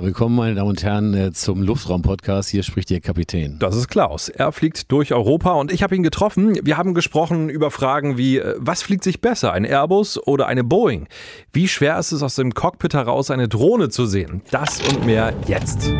[0.00, 2.48] Willkommen, meine Damen und Herren, äh, zum Luftraum-Podcast.
[2.48, 3.58] Hier spricht Ihr Kapitän.
[3.58, 4.30] Das ist Klaus.
[4.30, 6.58] Er fliegt durch Europa und ich habe ihn getroffen.
[6.62, 10.64] Wir haben gesprochen über Fragen wie, äh, was fliegt sich besser, ein Airbus oder eine
[10.64, 11.08] Boeing?
[11.52, 14.40] Wie schwer ist es aus dem Cockpit heraus, eine Drohne zu sehen?
[14.50, 15.90] Das und mehr jetzt.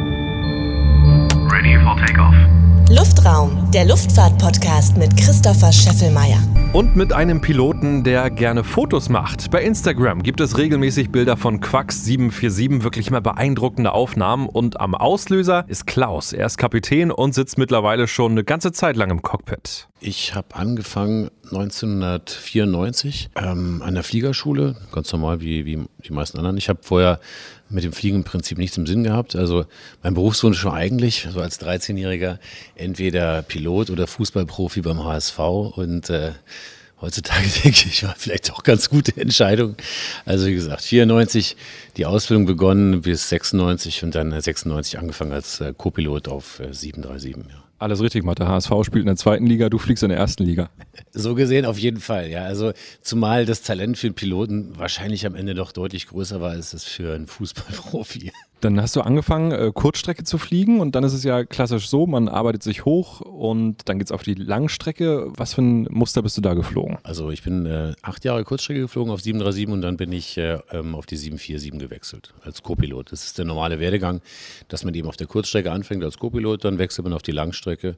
[1.51, 2.62] Ready for takeoff.
[2.95, 6.39] Luftraum, der Luftfahrt-Podcast mit Christopher Scheffelmeier.
[6.75, 9.51] Und mit einem Piloten, der gerne Fotos macht.
[9.51, 14.47] Bei Instagram gibt es regelmäßig Bilder von Quax 747, wirklich mal beeindruckende Aufnahmen.
[14.47, 16.35] Und am Auslöser ist Klaus.
[16.35, 19.89] Er ist Kapitän und sitzt mittlerweile schon eine ganze Zeit lang im Cockpit.
[20.01, 26.59] Ich habe angefangen 1994 ähm, an der Fliegerschule, ganz normal wie, wie die meisten anderen.
[26.59, 27.21] Ich habe vorher
[27.73, 29.35] mit dem Fliegen im Prinzip nichts im Sinn gehabt.
[29.35, 29.67] Also
[30.03, 32.39] mein Berufswunsch war eigentlich, so als 13-Jähriger,
[32.75, 35.39] entweder Pilot oder Fußballprofi beim HSV.
[35.39, 36.33] Und äh,
[37.01, 39.77] heutzutage denke ich, war vielleicht auch ganz gute Entscheidung.
[40.25, 41.57] Also wie gesagt, 94
[41.97, 47.37] die Ausbildung begonnen bis 96 und dann 96 angefangen als äh, Co-Pilot auf äh, 737.
[47.51, 47.62] Ja.
[47.83, 48.39] Alles richtig macht.
[48.39, 50.71] Der HSV spielt in der zweiten Liga, du fliegst in der ersten Liga.
[51.11, 52.45] So gesehen auf jeden Fall, ja.
[52.45, 56.71] Also zumal das Talent für einen Piloten wahrscheinlich am Ende doch deutlich größer war als
[56.71, 58.31] das für einen Fußballprofi.
[58.63, 62.07] Dann hast du angefangen, äh, Kurzstrecke zu fliegen und dann ist es ja klassisch so,
[62.07, 65.33] man arbeitet sich hoch und dann geht es auf die Langstrecke.
[65.37, 66.99] Was für ein Muster bist du da geflogen?
[67.03, 70.61] Also ich bin äh, acht Jahre Kurzstrecke geflogen auf 737 und dann bin ich äh,
[70.71, 73.11] ähm, auf die 747 gewechselt als Co-Pilot.
[73.11, 74.21] Das ist der normale Werdegang,
[74.69, 77.97] dass man eben auf der Kurzstrecke anfängt als Co-Pilot, dann wechselt man auf die Langstrecke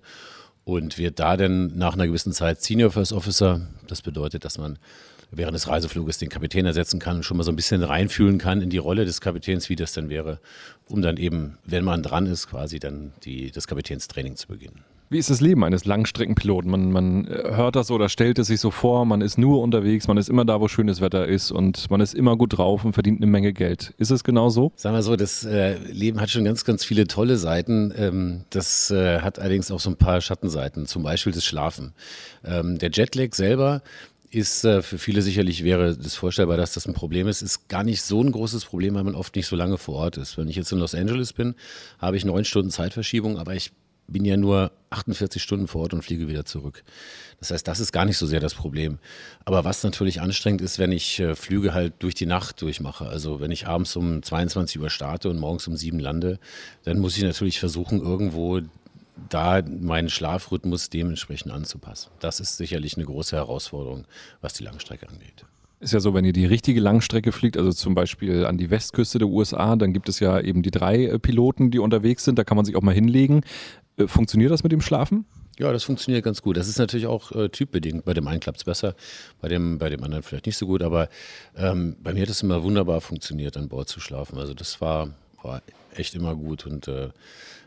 [0.64, 3.60] und wird da dann nach einer gewissen Zeit Senior First Officer.
[3.86, 4.78] Das bedeutet, dass man
[5.36, 8.60] während des Reisefluges den Kapitän ersetzen kann und schon mal so ein bisschen reinfühlen kann
[8.60, 10.40] in die Rolle des Kapitäns, wie das dann wäre,
[10.88, 14.84] um dann eben, wenn man dran ist, quasi dann die, das Kapitänstraining zu beginnen.
[15.10, 16.70] Wie ist das Leben eines Langstreckenpiloten?
[16.70, 20.08] Man, man äh, hört das oder stellt es sich so vor, man ist nur unterwegs,
[20.08, 22.94] man ist immer da, wo schönes Wetter ist und man ist immer gut drauf und
[22.94, 23.92] verdient eine Menge Geld.
[23.98, 24.72] Ist es genau so?
[24.76, 27.92] Sagen wir so, das äh, Leben hat schon ganz, ganz viele tolle Seiten.
[27.96, 31.92] Ähm, das äh, hat allerdings auch so ein paar Schattenseiten, zum Beispiel das Schlafen.
[32.44, 33.82] Ähm, der Jetlag selber
[34.34, 37.42] ist äh, für viele sicherlich wäre das vorstellbar, dass das ein Problem ist.
[37.42, 40.16] Ist gar nicht so ein großes Problem, weil man oft nicht so lange vor Ort
[40.16, 40.36] ist.
[40.36, 41.54] Wenn ich jetzt in Los Angeles bin,
[41.98, 43.72] habe ich neun Stunden Zeitverschiebung, aber ich
[44.06, 46.84] bin ja nur 48 Stunden vor Ort und fliege wieder zurück.
[47.40, 48.98] Das heißt, das ist gar nicht so sehr das Problem.
[49.44, 53.06] Aber was natürlich anstrengend ist, wenn ich äh, Flüge halt durch die Nacht durchmache.
[53.06, 56.38] Also wenn ich abends um 22 Uhr starte und morgens um 7 lande,
[56.84, 58.60] dann muss ich natürlich versuchen, irgendwo
[59.28, 62.10] da meinen Schlafrhythmus dementsprechend anzupassen.
[62.20, 64.06] Das ist sicherlich eine große Herausforderung,
[64.40, 65.44] was die Langstrecke angeht.
[65.80, 69.18] Ist ja so, wenn ihr die richtige Langstrecke fliegt, also zum Beispiel an die Westküste
[69.18, 72.38] der USA, dann gibt es ja eben die drei äh, Piloten, die unterwegs sind.
[72.38, 73.42] Da kann man sich auch mal hinlegen.
[73.96, 75.26] Äh, funktioniert das mit dem Schlafen?
[75.58, 76.56] Ja, das funktioniert ganz gut.
[76.56, 78.04] Das ist natürlich auch äh, typbedingt.
[78.04, 78.94] Bei dem einen klappt es besser,
[79.40, 80.82] bei dem, bei dem anderen vielleicht nicht so gut.
[80.82, 81.08] Aber
[81.56, 84.38] ähm, bei mir hat es immer wunderbar funktioniert, an Bord zu schlafen.
[84.38, 85.10] Also das war,
[85.42, 85.62] war
[85.94, 87.10] echt immer gut und, äh,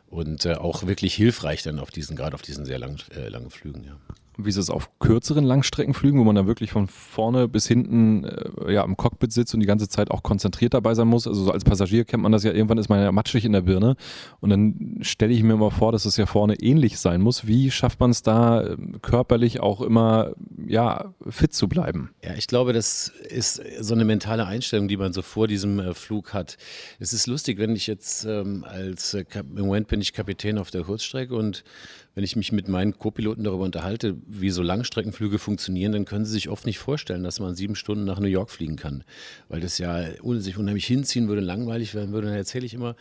[0.09, 3.49] und äh, auch wirklich hilfreich dann auf diesen, gerade auf diesen sehr lang, äh, langen
[3.49, 3.83] Flügen.
[3.83, 3.97] Ja.
[4.37, 8.73] Wie ist es auf kürzeren Langstreckenflügen, wo man da wirklich von vorne bis hinten äh,
[8.73, 11.27] ja, im Cockpit sitzt und die ganze Zeit auch konzentriert dabei sein muss?
[11.27, 13.61] Also so als Passagier kennt man das ja, irgendwann ist man ja matschig in der
[13.61, 13.95] Birne
[14.39, 17.47] und dann stelle ich mir mal vor, dass es ja vorne ähnlich sein muss.
[17.47, 20.33] Wie schafft man es da äh, körperlich auch immer
[20.67, 22.11] ja, fit zu bleiben?
[22.23, 25.93] Ja, ich glaube, das ist so eine mentale Einstellung, die man so vor diesem äh,
[25.93, 26.57] Flug hat.
[26.99, 30.71] Es ist lustig, wenn ich jetzt ähm, als, äh, im Moment bin ich Kapitän auf
[30.71, 31.63] der Kurzstrecke und
[32.17, 36.31] wenn ich mich mit meinen Co-Piloten darüber unterhalte, wie so Langstreckenflüge funktionieren, dann können sie
[36.31, 39.03] sich oft nicht vorstellen, dass man sieben Stunden nach New York fliegen kann,
[39.49, 40.03] weil das ja
[40.37, 42.29] sich unheimlich hinziehen würde, langweilig werden würde.
[42.29, 42.95] Dann erzähle ich immer,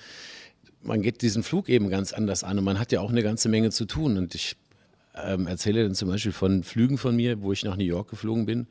[0.83, 3.49] man geht diesen Flug eben ganz anders an und man hat ja auch eine ganze
[3.49, 4.19] Menge zu tun.
[4.19, 4.57] Und ich
[5.23, 8.47] ähm, erzähle dann zum Beispiel von Flügen von mir, wo ich nach New York geflogen
[8.47, 8.67] bin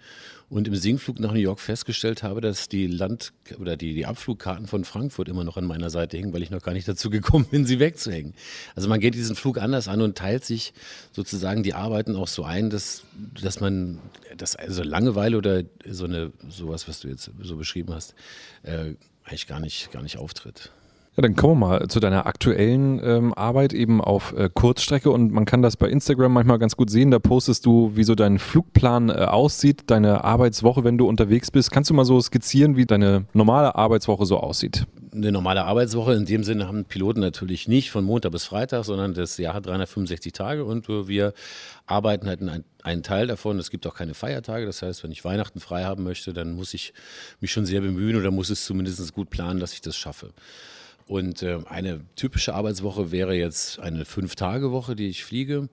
[0.50, 4.68] und im Singflug nach New York festgestellt habe, dass die Land- oder die, die Abflugkarten
[4.68, 7.46] von Frankfurt immer noch an meiner Seite hängen, weil ich noch gar nicht dazu gekommen
[7.46, 8.34] bin, sie wegzuhängen.
[8.76, 10.74] Also man geht diesen Flug anders an und teilt sich
[11.12, 13.04] sozusagen die Arbeiten auch so ein, dass,
[13.42, 14.00] dass man,
[14.38, 18.14] dass also Langeweile oder so eine, sowas, was du jetzt so beschrieben hast,
[18.64, 20.72] äh, eigentlich gar nicht, gar nicht auftritt.
[21.18, 25.32] Ja, dann kommen wir mal zu deiner aktuellen ähm, Arbeit eben auf äh, Kurzstrecke und
[25.32, 27.10] man kann das bei Instagram manchmal ganz gut sehen.
[27.10, 31.72] Da postest du, wie so dein Flugplan äh, aussieht, deine Arbeitswoche, wenn du unterwegs bist.
[31.72, 34.88] Kannst du mal so skizzieren, wie deine normale Arbeitswoche so aussieht?
[35.14, 39.14] Eine normale Arbeitswoche in dem Sinne haben Piloten natürlich nicht von Montag bis Freitag, sondern
[39.14, 41.34] das Jahr hat 365 Tage und äh, wir
[41.86, 43.58] arbeiten halt einen, einen Teil davon.
[43.58, 44.66] Es gibt auch keine Feiertage.
[44.66, 46.94] Das heißt, wenn ich Weihnachten frei haben möchte, dann muss ich
[47.40, 50.34] mich schon sehr bemühen oder muss es zumindest gut planen, dass ich das schaffe.
[51.08, 55.70] Und äh, eine typische Arbeitswoche wäre jetzt eine Fünf-Tage-Woche, die ich fliege.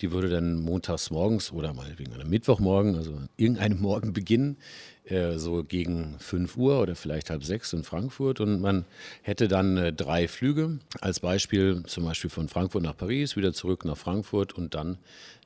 [0.00, 4.56] Die würde dann montags morgens oder meinetwegen einem Mittwochmorgen, also irgendeinem Morgen beginnen,
[5.04, 8.40] äh, so gegen 5 Uhr oder vielleicht halb sechs in Frankfurt.
[8.40, 8.84] Und man
[9.22, 10.78] hätte dann äh, drei Flüge.
[11.00, 14.98] Als Beispiel zum Beispiel von Frankfurt nach Paris, wieder zurück nach Frankfurt und dann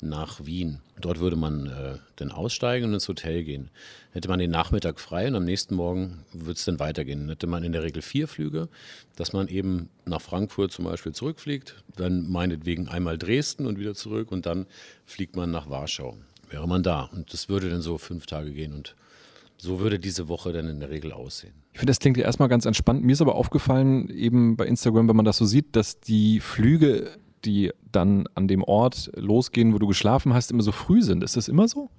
[0.03, 0.81] nach Wien.
[1.01, 3.71] Dort würde man äh, dann aussteigen und ins Hotel gehen.
[4.13, 7.21] Hätte man den Nachmittag frei und am nächsten Morgen würde es dann weitergehen.
[7.21, 8.69] Dann hätte man in der Regel vier Flüge,
[9.17, 14.33] dass man eben nach Frankfurt zum Beispiel zurückfliegt, dann meinetwegen einmal Dresden und wieder zurück
[14.33, 14.67] und dann
[15.07, 16.19] fliegt man nach Warschau.
[16.51, 17.05] Wäre man da.
[17.13, 18.95] Und das würde dann so fünf Tage gehen und
[19.59, 21.55] so würde diese Woche dann in der Regel aussehen.
[21.73, 23.05] Ich finde, das klingt ja erstmal ganz entspannt.
[23.05, 27.11] Mir ist aber aufgefallen, eben bei Instagram, wenn man das so sieht, dass die Flüge,
[27.45, 31.23] die dann an dem Ort losgehen, wo du geschlafen hast, immer so früh sind.
[31.23, 31.91] Ist das immer so?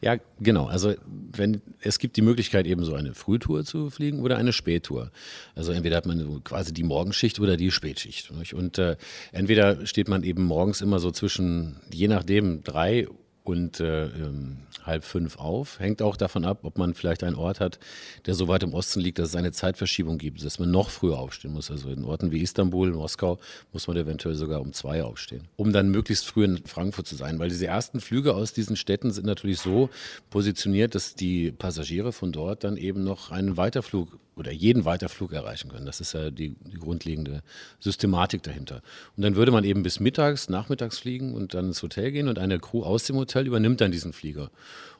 [0.00, 0.66] Ja, genau.
[0.66, 5.10] Also wenn es gibt die Möglichkeit, eben so eine Frühtour zu fliegen oder eine Spättour.
[5.54, 8.30] Also entweder hat man quasi die Morgenschicht oder die Spätschicht.
[8.32, 8.54] Nicht?
[8.54, 8.96] Und äh,
[9.32, 13.08] entweder steht man eben morgens immer so zwischen, je nachdem, drei
[13.44, 15.78] und äh, ähm, halb fünf auf.
[15.78, 17.78] Hängt auch davon ab, ob man vielleicht einen Ort hat,
[18.26, 21.18] der so weit im Osten liegt, dass es eine Zeitverschiebung gibt, dass man noch früher
[21.18, 21.70] aufstehen muss.
[21.70, 23.38] Also in Orten wie Istanbul, Moskau
[23.72, 27.38] muss man eventuell sogar um zwei aufstehen, um dann möglichst früh in Frankfurt zu sein.
[27.38, 29.90] Weil diese ersten Flüge aus diesen Städten sind natürlich so
[30.30, 35.70] positioniert, dass die Passagiere von dort dann eben noch einen Weiterflug oder jeden Weiterflug erreichen
[35.70, 35.86] können.
[35.86, 37.42] Das ist ja die, die, grundlegende
[37.80, 38.82] Systematik dahinter.
[39.16, 42.38] Und dann würde man eben bis mittags, nachmittags fliegen und dann ins Hotel gehen und
[42.38, 44.50] eine Crew aus dem Hotel übernimmt dann diesen Flieger.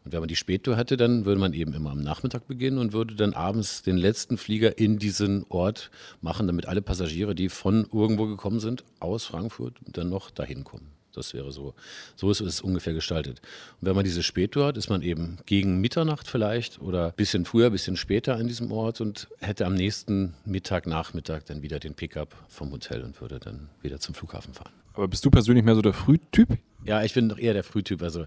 [0.04, 2.92] Und wenn man die Spättour hätte, dann würde man eben immer am Nachmittag beginnen und
[2.92, 5.90] würde dann abends den letzten Flieger in diesen Ort
[6.20, 10.93] machen, damit alle Passagiere, die von irgendwo gekommen sind, aus Frankfurt, dann noch dahin kommen.
[11.16, 11.74] Das wäre so,
[12.16, 13.40] so ist es ungefähr gestaltet.
[13.80, 17.44] Und wenn man diese Spättour hat, ist man eben gegen Mitternacht vielleicht oder ein bisschen
[17.44, 21.78] früher, ein bisschen später an diesem Ort und hätte am nächsten Mittag, Nachmittag dann wieder
[21.78, 24.72] den Pickup vom Hotel und würde dann wieder zum Flughafen fahren.
[24.94, 26.58] Aber bist du persönlich mehr so der Frühtyp?
[26.84, 28.02] Ja, ich bin doch eher der Frühtyp.
[28.02, 28.26] Also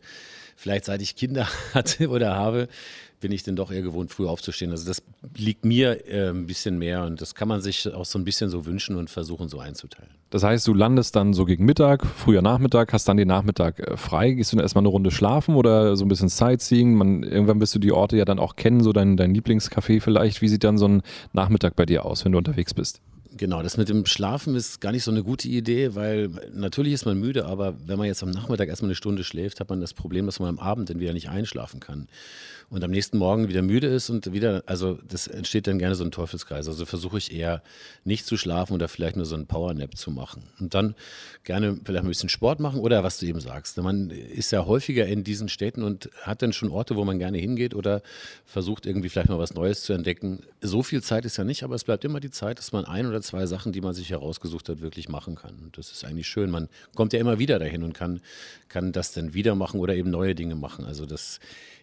[0.56, 2.68] vielleicht seit ich Kinder hatte oder habe,
[3.20, 4.72] bin ich denn doch eher gewohnt, früh aufzustehen.
[4.72, 5.02] Also das
[5.36, 8.50] liegt mir äh, ein bisschen mehr und das kann man sich auch so ein bisschen
[8.50, 10.10] so wünschen und versuchen so einzuteilen.
[10.30, 13.98] Das heißt, du landest dann so gegen Mittag, früher Nachmittag, hast dann den Nachmittag äh,
[13.98, 14.32] frei.
[14.32, 16.94] Gehst du dann erstmal eine Runde schlafen oder so ein bisschen Sightseeing?
[16.94, 20.42] Man, irgendwann wirst du die Orte ja dann auch kennen, so dein, dein Lieblingscafé vielleicht.
[20.42, 21.02] Wie sieht dann so ein
[21.34, 23.02] Nachmittag bei dir aus, wenn du unterwegs bist?
[23.36, 27.06] Genau, das mit dem Schlafen ist gar nicht so eine gute Idee, weil natürlich ist
[27.06, 29.94] man müde, aber wenn man jetzt am Nachmittag erstmal eine Stunde schläft, hat man das
[29.94, 32.08] Problem, dass man am Abend dann wieder nicht einschlafen kann
[32.70, 36.04] und am nächsten Morgen wieder müde ist und wieder, also das entsteht dann gerne so
[36.04, 36.68] ein Teufelskreis.
[36.68, 37.62] Also versuche ich eher
[38.04, 40.44] nicht zu schlafen oder vielleicht nur so einen Powernap zu machen.
[40.60, 40.96] Und dann
[41.46, 43.78] gerne vielleicht ein bisschen Sport machen oder was du eben sagst.
[43.78, 47.38] Man ist ja häufiger in diesen Städten und hat dann schon Orte, wo man gerne
[47.38, 48.02] hingeht oder
[48.46, 50.40] versucht irgendwie vielleicht mal was Neues zu entdecken.
[50.60, 53.06] So viel Zeit ist ja nicht, aber es bleibt immer die Zeit, dass man ein
[53.06, 55.58] oder zwei Sachen, die man sich herausgesucht hat, wirklich machen kann.
[55.60, 56.50] Und das ist eigentlich schön.
[56.50, 58.22] Man kommt ja immer wieder dahin und kann,
[58.70, 60.86] kann das dann wieder machen oder eben neue Dinge machen.
[60.86, 61.40] Also das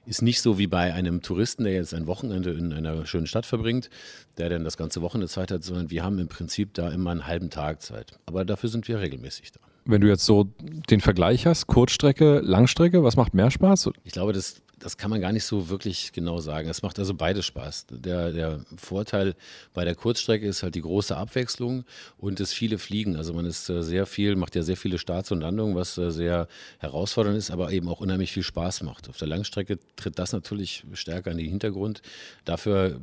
[0.07, 3.47] ist nicht so wie bei einem Touristen, der jetzt ein Wochenende in einer schönen Stadt
[3.47, 3.91] verbringt,
[4.37, 7.27] der dann das ganze Wochenende Zeit hat, sondern wir haben im Prinzip da immer einen
[7.27, 8.13] halben Tag Zeit.
[8.27, 9.61] Aber dafür sind wir regelmäßig da.
[9.85, 10.49] Wenn du jetzt so
[10.91, 13.91] den Vergleich hast, Kurzstrecke, Langstrecke, was macht mehr Spaß?
[14.05, 16.69] Ich glaube, das das kann man gar nicht so wirklich genau sagen.
[16.69, 17.87] Es macht also beides Spaß.
[17.91, 19.35] Der, der Vorteil
[19.73, 21.85] bei der Kurzstrecke ist halt die große Abwechslung
[22.19, 23.17] und das viele Fliegen.
[23.17, 26.11] Also man ist äh, sehr viel, macht ja sehr viele Starts und Landungen, was äh,
[26.11, 26.49] sehr
[26.79, 29.09] herausfordernd ist, aber eben auch unheimlich viel Spaß macht.
[29.09, 32.03] Auf der Langstrecke tritt das natürlich stärker in den Hintergrund.
[32.45, 33.01] Dafür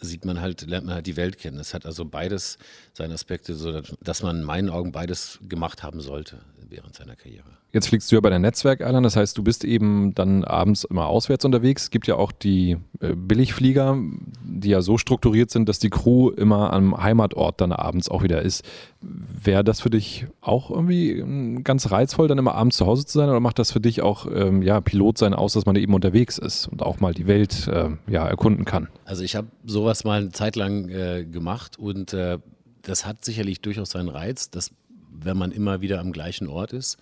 [0.00, 1.58] sieht man halt, lernt man halt die Welt kennen.
[1.58, 2.58] Es hat also beides
[2.92, 7.58] seine Aspekte, so dass man in meinen Augen beides gemacht haben sollte während seiner Karriere.
[7.70, 11.06] Jetzt fliegst du ja bei der Netzwerk-Airline, das heißt, du bist eben dann abends immer
[11.06, 11.84] auswärts unterwegs.
[11.84, 13.98] Es gibt ja auch die äh, Billigflieger,
[14.42, 18.40] die ja so strukturiert sind, dass die Crew immer am Heimatort dann abends auch wieder
[18.40, 18.64] ist.
[19.02, 23.18] Wäre das für dich auch irgendwie ähm, ganz reizvoll, dann immer abends zu Hause zu
[23.18, 25.92] sein oder macht das für dich auch ähm, ja, Pilot sein aus, dass man eben
[25.92, 28.88] unterwegs ist und auch mal die Welt äh, ja, erkunden kann?
[29.04, 32.38] Also ich habe sowas mal eine Zeit lang äh, gemacht und äh,
[32.80, 34.70] das hat sicherlich durchaus seinen Reiz, dass
[35.10, 36.96] wenn man immer wieder am gleichen Ort ist.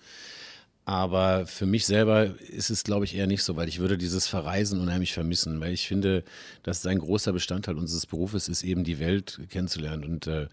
[0.87, 4.25] Aber für mich selber ist es, glaube ich, eher nicht so, weil ich würde dieses
[4.25, 6.23] Verreisen unheimlich vermissen, weil ich finde,
[6.63, 10.05] dass ein großer Bestandteil unseres Berufes ist, eben die Welt kennenzulernen.
[10.05, 10.47] Und äh,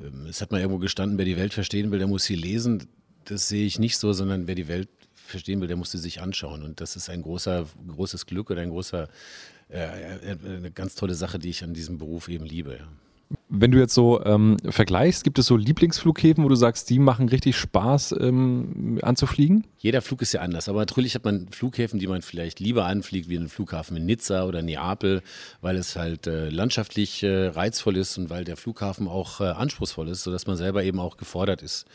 [0.00, 2.86] ähm, es hat mal irgendwo gestanden, wer die Welt verstehen will, der muss sie lesen.
[3.24, 6.20] Das sehe ich nicht so, sondern wer die Welt verstehen will, der muss sie sich
[6.20, 6.62] anschauen.
[6.62, 9.08] Und das ist ein großer, großes Glück oder ein großer,
[9.70, 12.76] äh, äh eine ganz tolle Sache, die ich an diesem Beruf eben liebe.
[12.76, 12.86] Ja.
[13.48, 17.28] Wenn du jetzt so ähm, vergleichst, gibt es so Lieblingsflughäfen, wo du sagst, die machen
[17.28, 19.66] richtig Spaß ähm, anzufliegen?
[19.78, 23.28] Jeder Flug ist ja anders, aber natürlich hat man Flughäfen, die man vielleicht lieber anfliegt,
[23.28, 25.22] wie einen Flughafen in Nizza oder Neapel,
[25.60, 30.08] weil es halt äh, landschaftlich äh, reizvoll ist und weil der Flughafen auch äh, anspruchsvoll
[30.08, 31.86] ist, sodass man selber eben auch gefordert ist.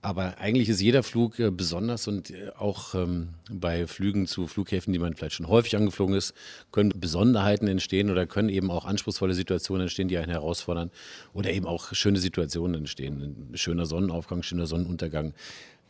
[0.00, 4.92] Aber eigentlich ist jeder Flug äh, besonders und äh, auch ähm, bei Flügen zu Flughäfen,
[4.92, 6.34] die man vielleicht schon häufig angeflogen ist,
[6.70, 10.90] können Besonderheiten entstehen oder können eben auch anspruchsvolle Situationen entstehen, die einen herausfordern
[11.32, 13.48] oder eben auch schöne Situationen entstehen.
[13.52, 15.34] Ein schöner Sonnenaufgang, schöner Sonnenuntergang.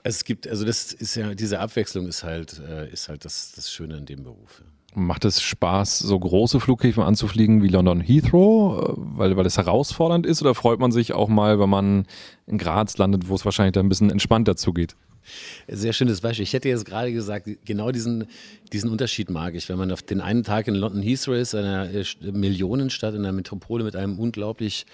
[0.04, 3.70] Es gibt, also das ist ja, diese Abwechslung ist halt, äh, ist halt das, das
[3.70, 4.62] Schöne in dem Beruf.
[4.94, 10.40] Macht es Spaß, so große Flughäfen anzufliegen wie London Heathrow, weil, weil es herausfordernd ist?
[10.40, 12.06] Oder freut man sich auch mal, wenn man
[12.46, 14.96] in Graz landet, wo es wahrscheinlich dann ein bisschen entspannter zugeht?
[15.68, 16.44] Sehr schönes Beispiel.
[16.44, 18.26] Ich hätte jetzt gerade gesagt, genau diesen,
[18.72, 19.68] diesen Unterschied mag ich.
[19.68, 23.32] Wenn man auf den einen Tag in London Heathrow ist, einer äh, Millionenstadt, in einer
[23.32, 24.86] Metropole mit einem unglaublich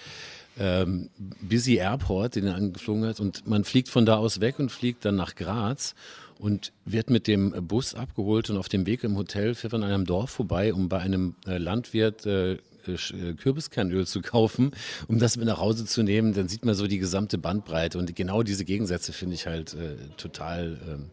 [0.59, 1.09] ähm,
[1.41, 5.05] busy Airport, den er angeflogen hat, und man fliegt von da aus weg und fliegt
[5.05, 5.95] dann nach Graz
[6.39, 9.91] und wird mit dem Bus abgeholt und auf dem Weg im Hotel fährt man an
[9.91, 14.71] einem Dorf vorbei, um bei einem äh, Landwirt äh, äh, Kürbiskernöl zu kaufen,
[15.07, 17.97] um das mit nach Hause zu nehmen, dann sieht man so die gesamte Bandbreite.
[17.97, 21.09] Und genau diese Gegensätze finde ich halt äh, total, ähm,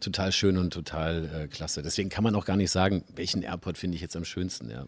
[0.00, 1.82] total schön und total äh, klasse.
[1.82, 4.70] Deswegen kann man auch gar nicht sagen, welchen Airport finde ich jetzt am schönsten.
[4.70, 4.86] Ja.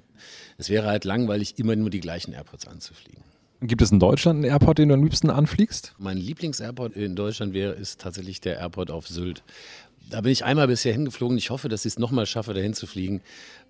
[0.59, 3.23] Es wäre halt langweilig, immer nur die gleichen Airports anzufliegen.
[3.67, 5.95] Gibt es in Deutschland einen Airport, den du am liebsten anfliegst?
[5.97, 9.43] Mein Lieblingsairport in Deutschland wäre, ist tatsächlich der Airport auf Sylt.
[10.11, 11.39] Da bin ich einmal bisher hingeflogen.
[11.39, 13.23] Ich hoffe, dass ich es nochmal schaffe, dahin zu fliegen,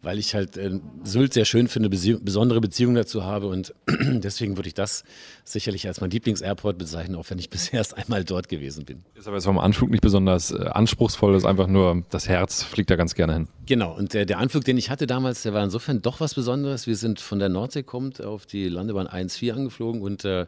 [0.03, 3.47] weil ich halt äh, Sylt sehr schön finde, Bezie besondere Beziehungen dazu habe.
[3.47, 5.05] Und deswegen würde ich das
[5.45, 9.05] sicherlich als mein Lieblingsairport bezeichnen, auch wenn ich bisher erst einmal dort gewesen bin.
[9.15, 12.63] Ist aber jetzt vom Anflug nicht besonders äh, anspruchsvoll, das ist einfach nur, das Herz
[12.63, 13.49] fliegt da ganz gerne hin.
[13.67, 16.87] Genau, und der, der Anflug, den ich hatte damals, der war insofern doch was Besonderes.
[16.87, 20.47] Wir sind von der Nordsee kommt auf die Landebahn 1-4 angeflogen und äh,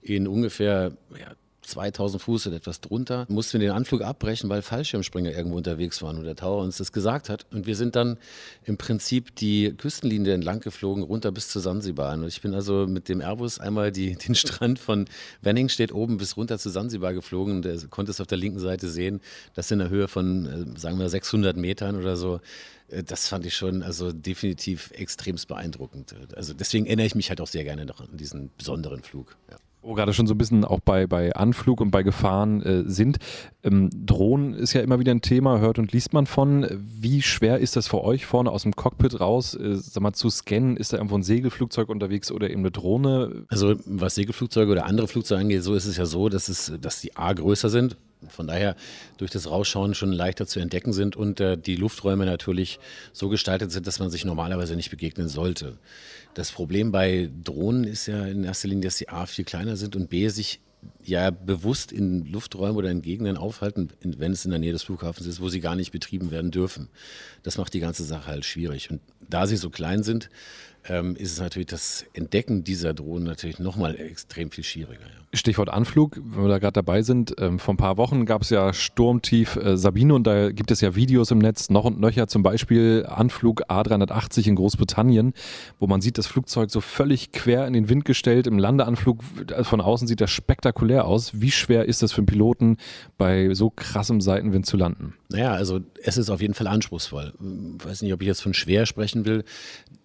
[0.00, 1.32] in ungefähr ja,
[1.64, 6.18] 2000 Fuß oder etwas drunter, mussten wir den Anflug abbrechen, weil Fallschirmspringer irgendwo unterwegs waren
[6.18, 7.46] und der Tower uns das gesagt hat.
[7.52, 8.18] Und wir sind dann
[8.64, 12.14] im Prinzip die Küstenlinie entlang geflogen, runter bis zu Sansibar.
[12.14, 15.06] Und ich bin also mit dem Airbus einmal die, den Strand von
[15.42, 18.88] Wenningstedt oben bis runter zu Sansibar geflogen und er konnte es auf der linken Seite
[18.88, 19.20] sehen,
[19.54, 22.40] das in der Höhe von, äh, sagen wir, 600 Metern oder so
[22.88, 26.14] äh, das fand ich schon also definitiv extremst beeindruckend.
[26.36, 29.36] Also deswegen erinnere ich mich halt auch sehr gerne noch an diesen besonderen Flug.
[29.50, 29.56] Ja.
[29.84, 33.18] Wo gerade schon so ein bisschen auch bei, bei Anflug und bei Gefahren äh, sind.
[33.62, 36.66] Ähm, Drohnen ist ja immer wieder ein Thema, hört und liest man von.
[36.72, 40.30] Wie schwer ist das für euch vorne aus dem Cockpit raus, äh, sag mal, zu
[40.30, 40.78] scannen?
[40.78, 43.44] Ist da irgendwo ein Segelflugzeug unterwegs oder eben eine Drohne?
[43.48, 47.02] Also was Segelflugzeuge oder andere Flugzeuge angeht, so ist es ja so, dass, es, dass
[47.02, 48.76] die A größer sind, von daher
[49.16, 52.78] durch das Rausschauen schon leichter zu entdecken sind und äh, die Lufträume natürlich
[53.12, 55.78] so gestaltet sind, dass man sich normalerweise nicht begegnen sollte.
[56.34, 59.96] Das Problem bei Drohnen ist ja in erster Linie, dass die A viel kleiner sind
[59.96, 60.60] und B sich
[61.02, 65.26] ja bewusst in Lufträumen oder in Gegenden aufhalten, wenn es in der Nähe des Flughafens
[65.26, 66.88] ist, wo sie gar nicht betrieben werden dürfen.
[67.42, 68.90] Das macht die ganze Sache halt schwierig.
[68.90, 70.28] Und da sie so klein sind,
[70.88, 75.02] ähm, ist es natürlich das Entdecken dieser Drohnen natürlich nochmal extrem viel schwieriger.
[75.02, 75.24] Ja.
[75.36, 77.34] Stichwort Anflug, wenn wir da gerade dabei sind.
[77.38, 80.80] Ähm, vor ein paar Wochen gab es ja Sturmtief äh, Sabine und da gibt es
[80.80, 85.34] ja Videos im Netz noch und nöcher, zum Beispiel Anflug A380 in Großbritannien,
[85.78, 88.46] wo man sieht, das Flugzeug so völlig quer in den Wind gestellt.
[88.46, 91.40] Im Landeanflug äh, von außen sieht das spektakulär aus.
[91.40, 92.76] Wie schwer ist das für einen Piloten,
[93.18, 95.14] bei so krassem Seitenwind zu landen?
[95.34, 97.32] Naja, also es ist auf jeden Fall anspruchsvoll.
[97.78, 99.44] Ich weiß nicht, ob ich jetzt von schwer sprechen will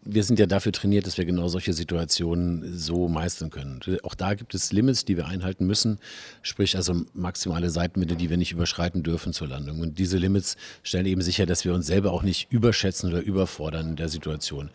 [0.02, 3.80] wir sind ja dafür trainiert, dass wir genau solche Situationen so meistern können.
[4.04, 6.00] Auch da gibt es Limits, die wir einhalten müssen,
[6.42, 9.82] sprich also maximale Seitenmittel, die wir nicht überschreiten dürfen zur Landung.
[9.82, 13.90] Und diese Limits stellen eben sicher, dass wir uns selber auch nicht überschätzen oder überfordern
[13.90, 14.70] in der Situation.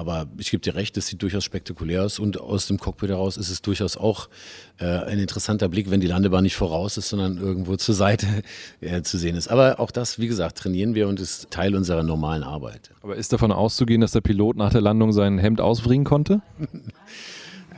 [0.00, 3.36] Aber ich gebe dir recht, es sieht durchaus spektakulär aus und aus dem Cockpit heraus
[3.36, 4.30] ist es durchaus auch
[4.78, 8.26] äh, ein interessanter Blick, wenn die Landebahn nicht voraus ist, sondern irgendwo zur Seite
[8.80, 9.48] äh, zu sehen ist.
[9.48, 12.90] Aber auch das, wie gesagt, trainieren wir und ist Teil unserer normalen Arbeit.
[13.02, 16.40] Aber ist davon auszugehen, dass der Pilot nach der Landung sein Hemd ausbringen konnte?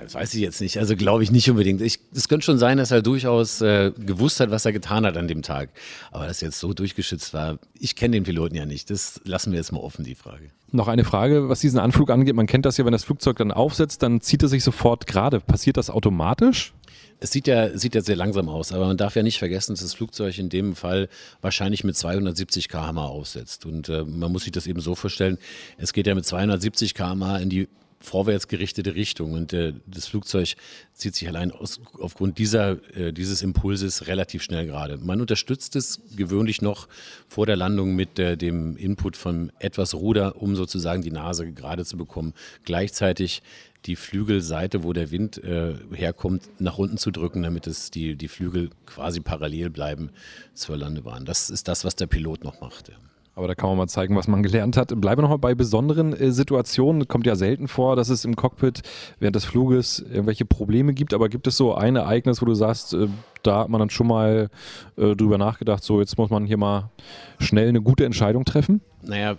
[0.03, 0.79] Das weiß ich jetzt nicht.
[0.79, 1.81] Also glaube ich nicht unbedingt.
[1.81, 5.29] Es könnte schon sein, dass er durchaus äh, gewusst hat, was er getan hat an
[5.29, 5.71] dem Tag.
[6.11, 8.91] Aber dass er jetzt so durchgeschützt war, ich kenne den Piloten ja nicht.
[8.91, 10.51] Das lassen wir jetzt mal offen, die Frage.
[10.71, 12.35] Noch eine Frage, was diesen Anflug angeht.
[12.35, 15.41] Man kennt das ja, wenn das Flugzeug dann aufsetzt, dann zieht es sich sofort gerade.
[15.41, 16.73] Passiert das automatisch?
[17.21, 19.81] Es sieht ja, sieht ja sehr langsam aus, aber man darf ja nicht vergessen, dass
[19.83, 21.09] das Flugzeug in dem Fall
[21.41, 23.65] wahrscheinlich mit 270 km/h aufsetzt.
[23.65, 25.39] Und äh, man muss sich das eben so vorstellen,
[25.79, 27.69] es geht ja mit 270 km/h in die
[28.03, 29.33] vorwärts gerichtete Richtung.
[29.33, 30.55] Und äh, das Flugzeug
[30.93, 34.99] zieht sich allein aus, aufgrund dieser, äh, dieses Impulses relativ schnell gerade.
[34.99, 36.89] Man unterstützt es gewöhnlich noch
[37.29, 41.85] vor der Landung mit äh, dem Input von etwas Ruder, um sozusagen die Nase gerade
[41.85, 42.35] zu bekommen.
[42.65, 43.43] Gleichzeitig
[43.87, 48.29] die Flügelseite, wo der Wind äh, herkommt, nach unten zu drücken, damit es die, die
[48.29, 50.11] Flügel quasi parallel bleiben
[50.55, 51.25] zur Landebahn.
[51.25, 52.91] Das ist das, was der Pilot noch macht.
[52.91, 52.95] Ja.
[53.35, 54.89] Aber da kann man mal zeigen, was man gelernt hat.
[55.01, 57.09] Bleiben wir nochmal bei besonderen äh, Situationen.
[57.09, 58.83] Kommt ja selten vor, dass es im Cockpit
[59.21, 61.15] während des Fluges irgendwelche Probleme gibt.
[61.15, 63.09] Aber gibt es so ein Ereignis, wo du sagst, äh,
[63.43, 64.51] da hat man dann schon mal
[64.97, 66.91] äh, drüber nachgedacht, so jetzt muss man hier mal
[67.39, 68.83] schnell eine gute Entscheidung treffen?
[69.03, 69.37] Naja,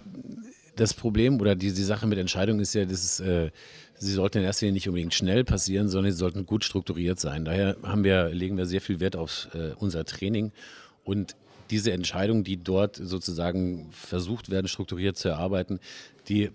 [0.76, 3.52] das Problem oder die, die Sache mit Entscheidungen ist ja, dass es, äh,
[3.96, 7.46] sie sollten in erster Linie nicht unbedingt schnell passieren, sondern sie sollten gut strukturiert sein.
[7.46, 10.52] Daher wir, legen wir sehr viel Wert auf äh, unser Training
[11.04, 11.36] und
[11.74, 15.80] diese Entscheidungen, die dort sozusagen versucht werden, strukturiert zu erarbeiten,
[16.30, 16.52] die,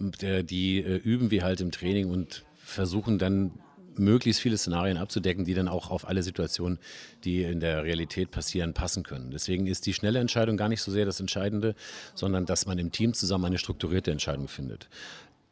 [0.00, 3.52] der, die äh, üben wir halt im Training und versuchen dann
[3.94, 6.78] möglichst viele Szenarien abzudecken, die dann auch auf alle Situationen,
[7.22, 9.30] die in der Realität passieren, passen können.
[9.30, 11.76] Deswegen ist die schnelle Entscheidung gar nicht so sehr das Entscheidende,
[12.14, 14.88] sondern dass man im Team zusammen eine strukturierte Entscheidung findet.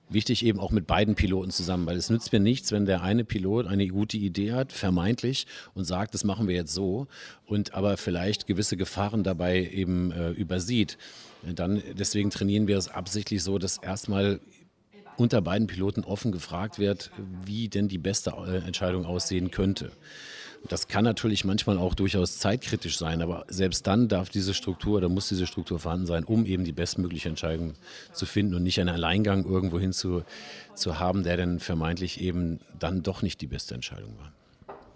[0.08, 3.24] Wichtig eben auch mit beiden Piloten zusammen, weil es nützt mir nichts, wenn der eine
[3.24, 7.08] Pilot eine gute Idee hat, vermeintlich, und sagt, das machen wir jetzt so,
[7.44, 10.96] und aber vielleicht gewisse Gefahren dabei eben äh, übersieht.
[11.42, 14.40] Dann, deswegen trainieren wir es absichtlich so, dass erstmal
[15.16, 17.10] unter beiden Piloten offen gefragt wird,
[17.44, 19.90] wie denn die beste äh, Entscheidung aussehen könnte.
[20.68, 25.08] Das kann natürlich manchmal auch durchaus zeitkritisch sein, aber selbst dann darf diese Struktur oder
[25.08, 27.74] muss diese Struktur vorhanden sein, um eben die bestmögliche Entscheidung
[28.12, 30.22] zu finden und nicht einen Alleingang irgendwo hin zu,
[30.74, 34.32] zu haben, der dann vermeintlich eben dann doch nicht die beste Entscheidung war.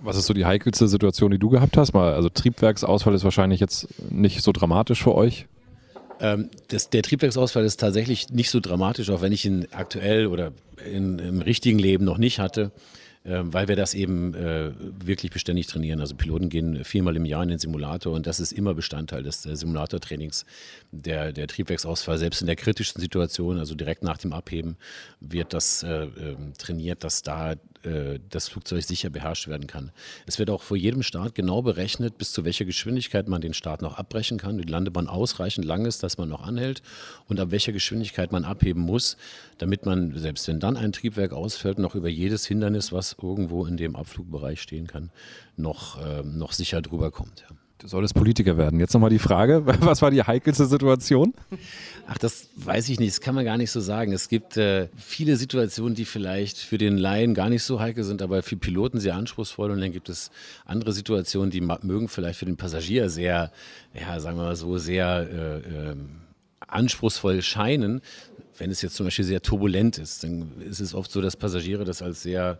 [0.01, 1.95] Was ist so die heikelste Situation, die du gehabt hast?
[1.95, 5.47] also Triebwerksausfall ist wahrscheinlich jetzt nicht so dramatisch für euch.
[6.21, 10.53] Ähm, das, der Triebwerksausfall ist tatsächlich nicht so dramatisch, auch wenn ich ihn aktuell oder
[10.91, 12.73] in, im richtigen Leben noch nicht hatte.
[13.31, 16.01] Ähm, weil wir das eben äh, wirklich beständig trainieren.
[16.01, 19.47] Also Piloten gehen viermal im Jahr in den Simulator und das ist immer Bestandteil des
[19.47, 20.45] äh, Simulatortrainings.
[20.91, 24.77] Der, der Triebwerksausfall, selbst in der kritischsten Situation, also direkt nach dem Abheben,
[25.21, 29.93] wird das äh, ähm, trainiert, dass da äh, das Flugzeug sicher beherrscht werden kann.
[30.27, 33.83] Es wird auch vor jedem Start genau berechnet, bis zu welcher Geschwindigkeit man den Start
[33.83, 36.83] noch abbrechen kann, die Landebahn ausreichend lang ist, dass man noch anhält
[37.29, 39.17] und ab welcher Geschwindigkeit man abheben muss,
[39.59, 43.77] damit man, selbst wenn dann ein Triebwerk ausfällt, noch über jedes Hindernis, was irgendwo in
[43.77, 45.11] dem Abflugbereich stehen kann,
[45.57, 47.45] noch, äh, noch sicher drüber kommt.
[47.49, 47.57] Ja.
[47.81, 48.79] Du solltest Politiker werden.
[48.79, 51.33] Jetzt nochmal die Frage, was war die heikelste Situation?
[52.07, 54.13] Ach, das weiß ich nicht, das kann man gar nicht so sagen.
[54.13, 58.21] Es gibt äh, viele Situationen, die vielleicht für den Laien gar nicht so heikel sind,
[58.21, 59.71] aber für Piloten sehr anspruchsvoll.
[59.71, 60.31] Und dann gibt es
[60.67, 63.51] andere Situationen, die mögen vielleicht für den Passagier sehr,
[63.95, 65.97] ja, sagen wir mal so, sehr äh, äh,
[66.69, 68.03] anspruchsvoll scheinen.
[68.61, 71.85] Wenn es jetzt zum Beispiel sehr turbulent ist, dann ist es oft so, dass Passagiere
[71.85, 72.59] das als sehr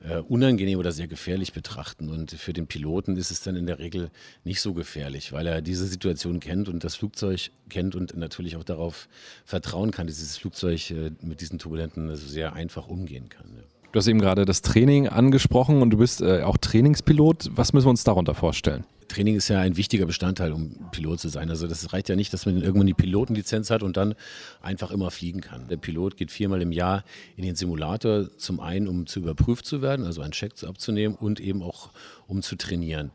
[0.00, 2.08] äh, unangenehm oder sehr gefährlich betrachten.
[2.08, 4.10] Und für den Piloten ist es dann in der Regel
[4.44, 8.64] nicht so gefährlich, weil er diese Situation kennt und das Flugzeug kennt und natürlich auch
[8.64, 9.08] darauf
[9.44, 13.44] vertrauen kann, dass dieses Flugzeug äh, mit diesen Turbulenten also sehr einfach umgehen kann.
[13.54, 13.62] Ja.
[13.92, 17.50] Du hast eben gerade das Training angesprochen und du bist äh, auch Trainingspilot.
[17.54, 18.84] Was müssen wir uns darunter vorstellen?
[19.12, 21.50] Training ist ja ein wichtiger Bestandteil, um Pilot zu sein.
[21.50, 24.14] Also das reicht ja nicht, dass man irgendwann die Pilotenlizenz hat und dann
[24.60, 25.68] einfach immer fliegen kann.
[25.68, 27.04] Der Pilot geht viermal im Jahr
[27.36, 31.40] in den Simulator, zum einen, um zu überprüft zu werden, also einen Check abzunehmen und
[31.40, 31.90] eben auch
[32.26, 33.10] um zu trainieren.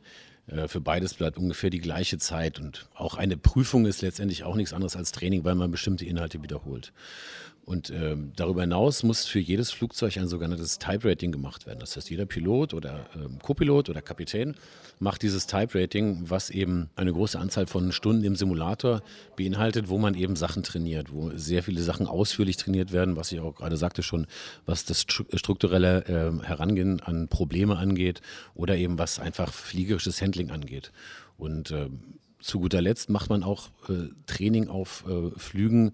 [0.47, 4.55] Äh, für beides bleibt ungefähr die gleiche Zeit und auch eine Prüfung ist letztendlich auch
[4.55, 6.93] nichts anderes als Training, weil man bestimmte Inhalte wiederholt.
[7.67, 11.79] Und ähm, darüber hinaus muss für jedes Flugzeug ein sogenanntes Type Rating gemacht werden.
[11.81, 14.55] Das heißt, jeder Pilot oder ähm, Copilot oder Kapitän
[14.99, 19.01] macht dieses Type Rating, was eben eine große Anzahl von Stunden im Simulator
[19.35, 23.41] beinhaltet, wo man eben Sachen trainiert, wo sehr viele Sachen ausführlich trainiert werden, was ich
[23.41, 24.27] auch gerade sagte schon,
[24.65, 28.21] was das strukturelle äh, Herangehen an Probleme angeht
[28.55, 30.93] oder eben was einfach fliegerisches Handling angeht.
[31.37, 31.89] Und äh,
[32.39, 35.93] zu guter Letzt macht man auch äh, Training auf äh, Flügen,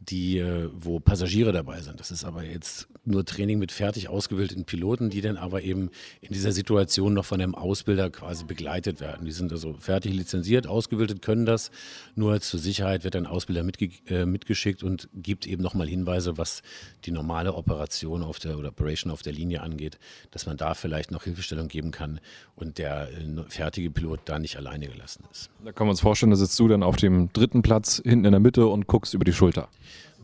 [0.00, 2.00] die, äh, wo Passagiere dabei sind.
[2.00, 5.90] Das ist aber jetzt nur Training mit fertig ausgebildeten Piloten, die dann aber eben
[6.20, 9.26] in dieser Situation noch von einem Ausbilder quasi begleitet werden.
[9.26, 11.70] Die sind also fertig lizenziert, ausgebildet, können das.
[12.14, 16.62] Nur zur Sicherheit wird ein Ausbilder mitge äh, mitgeschickt und gibt eben nochmal Hinweise, was
[17.04, 19.98] die normale Operation auf der oder Operation auf der Linie angeht,
[20.30, 22.20] dass man da vielleicht noch Hilfestellung geben kann
[22.56, 25.50] und der äh, fertige Pilot da nicht alleine gelassen ist.
[25.64, 28.32] Da kann man uns vorstellen, da sitzt du dann auf dem dritten Platz hinten in
[28.32, 29.68] der Mitte und guckst über die Schulter.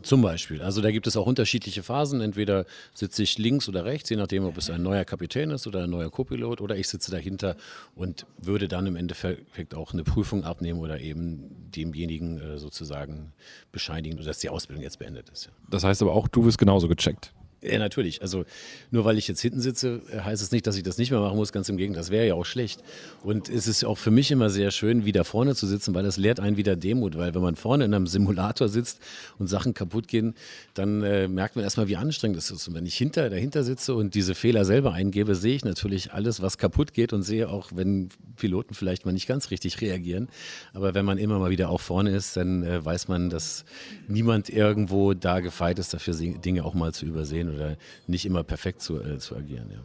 [0.03, 0.61] Zum Beispiel.
[0.61, 2.21] Also da gibt es auch unterschiedliche Phasen.
[2.21, 5.83] Entweder sitze ich links oder rechts, je nachdem, ob es ein neuer Kapitän ist oder
[5.83, 7.55] ein neuer Copilot, oder ich sitze dahinter
[7.95, 13.33] und würde dann im Endeffekt auch eine Prüfung abnehmen oder eben demjenigen äh, sozusagen
[13.71, 15.49] bescheinigen, dass die Ausbildung jetzt beendet ist.
[15.69, 17.33] Das heißt aber auch, du wirst genauso gecheckt.
[17.63, 18.23] Ja, natürlich.
[18.23, 18.45] Also
[18.89, 21.19] nur weil ich jetzt hinten sitze, äh, heißt es nicht, dass ich das nicht mehr
[21.19, 21.51] machen muss.
[21.51, 22.81] Ganz im Gegenteil, das wäre ja auch schlecht.
[23.23, 26.17] Und es ist auch für mich immer sehr schön, wieder vorne zu sitzen, weil das
[26.17, 27.15] lehrt einen wieder Demut.
[27.17, 28.99] Weil wenn man vorne in einem Simulator sitzt
[29.37, 30.33] und Sachen kaputt gehen,
[30.73, 32.67] dann äh, merkt man erstmal, wie anstrengend das ist.
[32.67, 36.41] Und wenn ich hinter, dahinter sitze und diese Fehler selber eingebe, sehe ich natürlich alles,
[36.41, 40.29] was kaputt geht und sehe auch, wenn Piloten vielleicht mal nicht ganz richtig reagieren.
[40.73, 43.65] Aber wenn man immer mal wieder auch vorne ist, dann äh, weiß man, dass
[44.07, 48.81] niemand irgendwo da gefeit ist, dafür Dinge auch mal zu übersehen oder nicht immer perfekt
[48.81, 49.67] zu, äh, zu agieren.
[49.71, 49.79] Ja.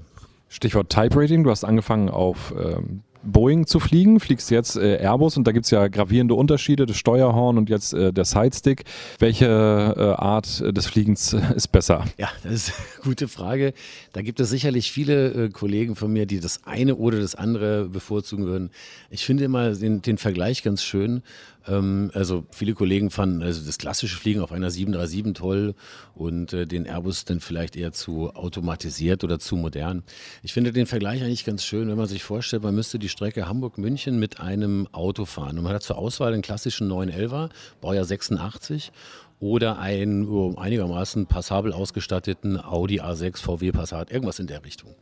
[0.49, 5.37] Stichwort Type Rating, du hast angefangen auf ähm, Boeing zu fliegen, fliegst jetzt äh, Airbus
[5.37, 8.85] und da gibt es ja gravierende Unterschiede, das Steuerhorn und jetzt äh, der Sidestick.
[9.19, 12.05] Welche äh, Art des Fliegens äh, ist besser?
[12.19, 13.75] Ja, das ist eine gute Frage.
[14.13, 17.89] Da gibt es sicherlich viele äh, Kollegen von mir, die das eine oder das andere
[17.89, 18.71] bevorzugen würden.
[19.11, 21.23] Ich finde immer den, den Vergleich ganz schön.
[21.69, 25.75] Ähm, also viele Kollegen fanden also das klassische Fliegen auf einer 737 toll
[26.15, 30.03] und äh, den Airbus dann vielleicht eher zu automatisiert oder zu modern.
[30.43, 33.49] Ich finde den Vergleich eigentlich ganz schön, wenn man sich vorstellt, man müsste die Strecke
[33.49, 35.59] Hamburg-München mit einem Auto fahren.
[35.59, 37.51] Und man hat zur Auswahl den klassischen 911er,
[37.81, 38.93] Baujahr 86
[39.39, 44.95] oder einen oh, einigermaßen passabel ausgestatteten Audi A6 VW Passat, irgendwas in der Richtung.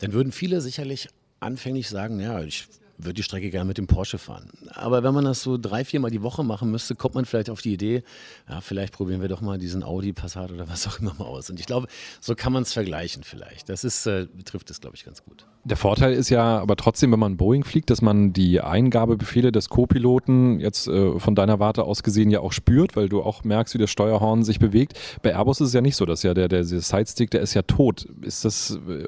[0.00, 1.08] Dann würden viele sicherlich
[1.40, 2.66] anfänglich sagen, ja, ich
[3.04, 4.50] würde die Strecke gerne mit dem Porsche fahren.
[4.74, 7.62] Aber wenn man das so drei, viermal die Woche machen müsste, kommt man vielleicht auf
[7.62, 8.02] die Idee,
[8.48, 11.50] ja, vielleicht probieren wir doch mal diesen Audi Passat oder was auch immer mal aus.
[11.50, 11.86] Und ich glaube,
[12.20, 13.68] so kann man es vergleichen vielleicht.
[13.68, 15.46] Das ist, äh, betrifft es, glaube ich, ganz gut.
[15.62, 19.68] Der Vorteil ist ja aber trotzdem, wenn man Boeing fliegt, dass man die Eingabebefehle des
[19.68, 23.74] Co-Piloten jetzt äh, von deiner Warte aus gesehen ja auch spürt, weil du auch merkst,
[23.74, 24.98] wie das Steuerhorn sich bewegt.
[25.22, 27.52] Bei Airbus ist es ja nicht so, dass ja der, der, der Sidestick, der ist
[27.52, 28.06] ja tot.
[28.22, 29.04] Ist das äh,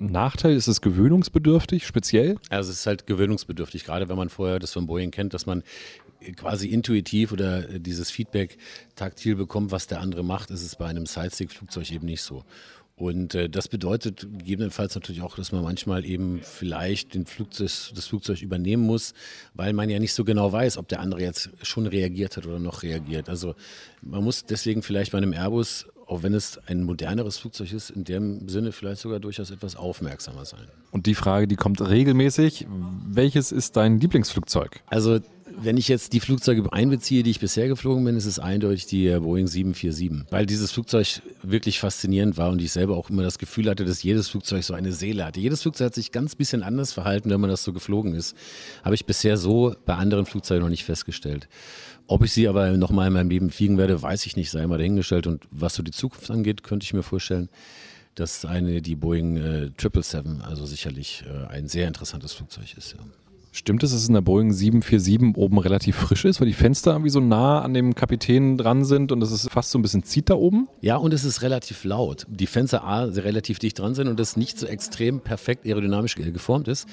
[0.00, 0.56] ein Nachteil?
[0.56, 2.36] Ist es gewöhnungsbedürftig, speziell?
[2.48, 5.62] Also es ist halt gewöhnungsbedürftig, gerade wenn man vorher das von Boeing kennt, dass man
[6.36, 8.56] quasi intuitiv oder dieses Feedback
[8.96, 12.44] taktil bekommt, was der andere macht, ist es bei einem Sidestick-Flugzeug eben nicht so.
[12.96, 18.06] Und äh, das bedeutet gegebenenfalls natürlich auch, dass man manchmal eben vielleicht den Flugzeug, das
[18.06, 19.14] Flugzeug übernehmen muss,
[19.54, 22.60] weil man ja nicht so genau weiß, ob der andere jetzt schon reagiert hat oder
[22.60, 23.28] noch reagiert.
[23.28, 23.56] Also
[24.00, 28.04] man muss deswegen vielleicht bei einem Airbus, auch wenn es ein moderneres Flugzeug ist, in
[28.04, 30.66] dem Sinne vielleicht sogar durchaus etwas aufmerksamer sein.
[30.90, 32.66] Und die Frage, die kommt regelmäßig,
[33.06, 34.82] welches ist dein Lieblingsflugzeug?
[34.86, 35.20] Also
[35.56, 39.06] wenn ich jetzt die Flugzeuge einbeziehe, die ich bisher geflogen bin, ist es eindeutig die
[39.06, 43.38] äh, Boeing 747, weil dieses Flugzeug wirklich faszinierend war und ich selber auch immer das
[43.38, 45.40] Gefühl hatte, dass jedes Flugzeug so eine Seele hatte.
[45.40, 48.36] Jedes Flugzeug hat sich ganz bisschen anders verhalten, wenn man das so geflogen ist.
[48.82, 51.48] Habe ich bisher so bei anderen Flugzeugen noch nicht festgestellt.
[52.06, 54.78] Ob ich sie aber nochmal in meinem Leben fliegen werde, weiß ich nicht, sei mal
[54.78, 55.26] dahingestellt.
[55.26, 57.48] Und was so die Zukunft angeht, könnte ich mir vorstellen,
[58.14, 62.92] dass eine die Boeing äh, 777, also sicherlich äh, ein sehr interessantes Flugzeug ist.
[62.92, 62.98] Ja.
[63.56, 66.90] Stimmt es, dass es in der Boeing 747 oben relativ frisch ist, weil die Fenster
[66.90, 70.28] irgendwie so nah an dem Kapitän dran sind und es fast so ein bisschen zieht
[70.28, 70.66] da oben?
[70.80, 72.26] Ja, und es ist relativ laut.
[72.28, 76.66] Die Fenster A relativ dicht dran sind und das nicht so extrem perfekt aerodynamisch geformt
[76.66, 76.88] ist,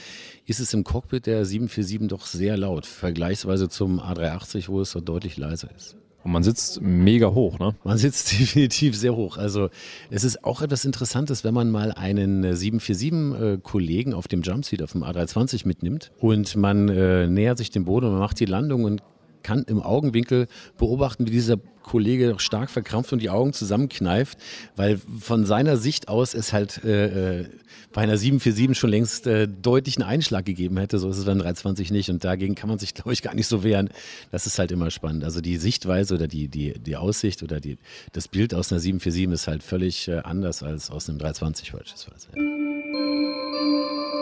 [0.46, 5.02] ist es im Cockpit der 747 doch sehr laut, vergleichsweise zum A380, wo es so
[5.02, 5.96] deutlich leiser ist.
[6.24, 7.76] Und man sitzt mega hoch, ne?
[7.84, 9.38] Man sitzt definitiv sehr hoch.
[9.38, 9.70] Also
[10.10, 14.92] es ist auch etwas Interessantes, wenn man mal einen 747-Kollegen äh, auf dem Jumpseat auf
[14.92, 18.84] dem A320 mitnimmt und man äh, nähert sich dem Boden und man macht die Landung
[18.84, 19.02] und
[19.44, 24.38] kann im Augenwinkel beobachten, wie dieser Kollege stark verkrampft und die Augen zusammenkneift,
[24.76, 27.46] weil von seiner Sicht aus es halt äh, äh
[27.94, 30.98] bei einer 747 schon längst äh, deutlich einen Einschlag gegeben hätte.
[30.98, 32.10] So ist es beim 320 nicht.
[32.10, 33.90] Und dagegen kann man sich, glaube ich, gar nicht so wehren.
[34.32, 35.24] Das ist halt immer spannend.
[35.24, 37.78] Also die Sichtweise oder die, die, die Aussicht oder die,
[38.14, 42.28] das Bild aus einer 747 ist halt völlig äh, anders als aus einem 320 beispielsweise.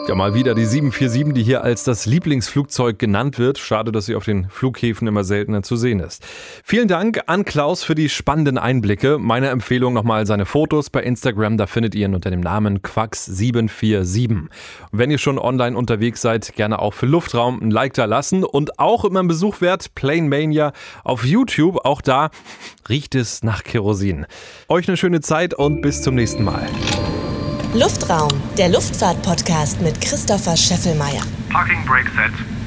[0.07, 3.59] Ja, mal wieder die 747, die hier als das Lieblingsflugzeug genannt wird.
[3.59, 6.25] Schade, dass sie auf den Flughäfen immer seltener zu sehen ist.
[6.63, 9.19] Vielen Dank an Klaus für die spannenden Einblicke.
[9.19, 14.47] Meine Empfehlung nochmal seine Fotos bei Instagram, da findet ihr ihn unter dem Namen Quax747.
[14.91, 18.79] Wenn ihr schon online unterwegs seid, gerne auch für Luftraum ein Like da lassen und
[18.79, 21.85] auch immer ein Besuch wert, Plane Mania auf YouTube.
[21.85, 22.31] Auch da
[22.89, 24.25] riecht es nach Kerosin.
[24.69, 26.67] Euch eine schöne Zeit und bis zum nächsten Mal.
[27.75, 31.21] Luftraum, der Luftfahrt-Podcast mit Christopher Scheffelmeier.
[31.51, 32.58] Parking brake set.